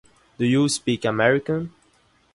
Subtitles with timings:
[0.39, 1.71] Do You Speak American?